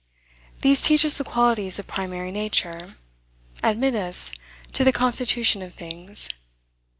[0.61, 2.95] These teach us the qualities of primary nature,
[3.61, 4.31] admit us
[4.73, 6.27] to the constitution of things.